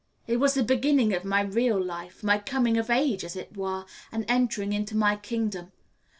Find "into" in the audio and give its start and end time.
4.73-4.97